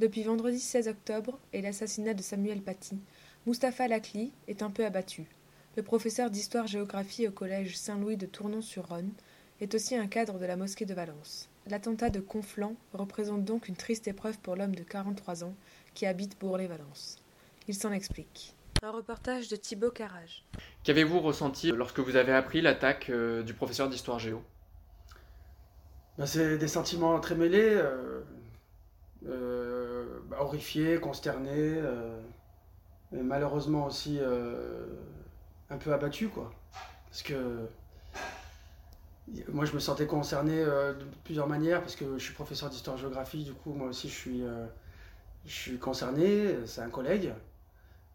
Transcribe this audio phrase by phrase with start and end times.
[0.00, 2.98] Depuis vendredi 16 octobre et l'assassinat de Samuel Paty,
[3.46, 5.26] Mustapha Lakli est un peu abattu.
[5.76, 9.12] Le professeur d'histoire-géographie au collège Saint-Louis de Tournon-sur-Rhône
[9.60, 11.50] est aussi un cadre de la mosquée de Valence.
[11.66, 15.54] L'attentat de Conflans représente donc une triste épreuve pour l'homme de 43 ans
[15.92, 17.18] qui habite Bourg-les-Valence.
[17.68, 18.54] Il s'en explique.
[18.82, 20.46] Un reportage de Thibaut Carrage.
[20.82, 24.42] Qu'avez-vous ressenti lorsque vous avez appris l'attaque euh, du professeur d'histoire géo
[26.16, 28.22] Ben, C'est des sentiments très mêlés, euh,
[29.28, 29.59] euh,
[30.42, 32.20] horrifié, consterné, euh,
[33.12, 34.86] et malheureusement aussi euh,
[35.70, 36.52] un peu abattu, quoi.
[37.08, 37.68] Parce que
[39.52, 43.44] moi, je me sentais concerné euh, de plusieurs manières, parce que je suis professeur d'histoire-géographie,
[43.44, 44.66] du coup, moi aussi, je suis, euh,
[45.46, 47.32] je suis concerné, c'est un collègue.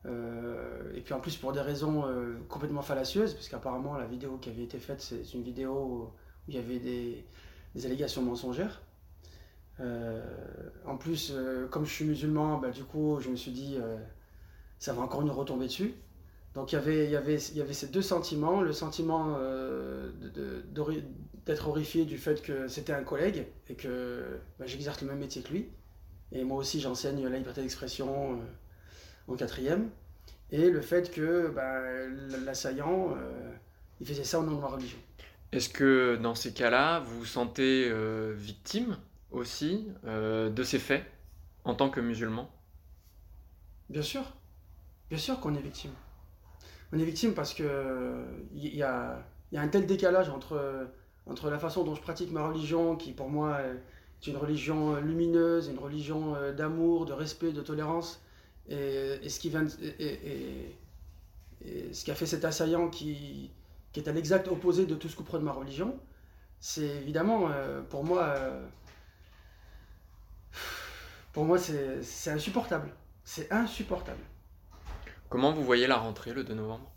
[0.06, 4.38] Euh, et puis en plus pour des raisons euh, complètement fallacieuses, parce qu'apparemment la vidéo
[4.38, 6.10] qui avait été faite, c'est une vidéo où
[6.48, 8.82] il y avait des allégations mensongères.
[9.80, 10.22] Euh,
[10.86, 13.98] en plus, euh, comme je suis musulman, bah, du coup, je me suis dit, euh,
[14.80, 15.94] ça va encore nous retomber dessus.
[16.54, 19.38] Donc il avait, y avait, ces deux sentiments, le sentiment
[21.46, 25.42] d'être horrifié du fait que c'était un collègue et que bah, j'exerce le même métier
[25.42, 25.68] que lui.
[26.32, 28.40] Et moi aussi, j'enseigne la liberté d'expression
[29.28, 29.90] en quatrième.
[30.50, 31.82] Et le fait que bah,
[32.46, 33.18] l'assaillant,
[34.00, 34.98] il faisait ça au nom de ma religion.
[35.52, 37.92] Est-ce que dans ces cas-là, vous vous sentez
[38.34, 38.96] victime?
[39.36, 41.06] Aussi euh, de ces faits
[41.64, 42.50] en tant que musulman
[43.90, 44.24] Bien sûr,
[45.10, 45.92] bien sûr qu'on est victime.
[46.92, 49.24] On est victime parce que il y, a,
[49.54, 50.88] un tel décalage entre,
[51.26, 55.68] entre la façon dont je pratique ma religion, qui pour moi est une religion lumineuse,
[55.68, 58.22] une religion euh, d'amour, de respect, de tolérance,
[58.70, 59.58] et, ce qui de-
[62.12, 63.52] a fait cet assaillant qui,
[63.96, 65.98] est à l'exact opposé de tout ce que prône ma religion,
[66.60, 68.66] c'est évidemment euh, pour moi euh,
[71.34, 72.90] pour moi c'est insupportable.
[73.24, 74.24] C'est insupportable.
[75.30, 76.92] Comment vous voyez la rentrée le 2 novembre?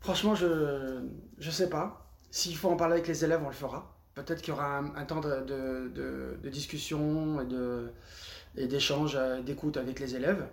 [0.00, 1.02] Franchement, je
[1.38, 2.06] je sais pas.
[2.30, 3.96] S'il faut en parler avec les élèves, on le fera.
[4.14, 7.92] Peut-être qu'il y aura un, un temps de, de, de- de discussion et de
[8.56, 10.48] et d'échange, euh, d'écoute avec les élèves.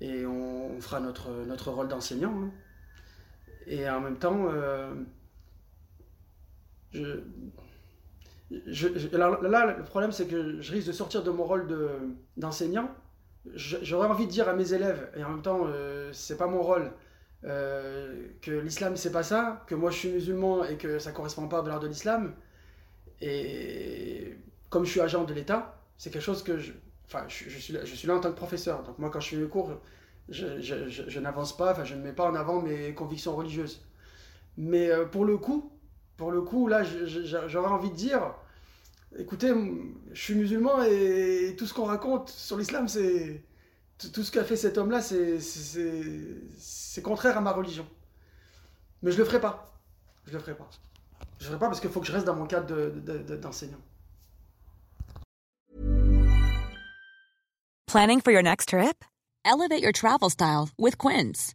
[0.00, 2.34] Et on, on fera notre, notre rôle d'enseignant.
[2.42, 2.50] hein.
[3.66, 4.92] Et en même temps, euh,
[6.92, 7.22] je,
[8.66, 11.90] je, là, le problème, c'est que je risque de sortir de mon rôle de-
[12.36, 12.90] d'enseignant.
[13.54, 16.62] J'aurais envie de dire à mes élèves, et en même temps, euh, c'est pas mon
[16.62, 16.92] rôle,
[17.44, 21.48] euh, que l'islam c'est pas ça, que moi je suis musulman et que ça correspond
[21.48, 22.34] pas aux valeurs de l'islam.
[23.20, 24.36] Et
[24.70, 26.72] comme je suis agent de l'État, c'est quelque chose que je.
[27.06, 28.82] Enfin, je, suis là, en tant que professeur.
[28.84, 29.72] Donc moi, quand je fais mes cours,
[30.28, 33.82] je n'avance pas, enfin, je ne mets pas en avant mes convictions religieuses.
[34.56, 35.72] Mais euh, pour le coup,
[36.20, 38.34] pour le coup, là, j'aurais envie de dire,
[39.18, 39.50] écoutez,
[40.12, 43.42] je suis musulman et tout ce qu'on raconte sur l'islam, c'est
[44.12, 45.40] tout ce qu'a fait cet homme-là, c'est
[47.02, 47.86] contraire à ma religion.
[49.02, 49.72] Mais je le ferai pas.
[50.26, 50.68] Je le ferai pas.
[51.38, 53.18] Je le ferai pas parce qu'il faut que je reste dans mon cadre de- de-
[53.22, 53.80] de- d'enseignant.
[57.86, 59.06] Planning for your next trip?
[59.46, 61.54] Elevate your travel style with Quince.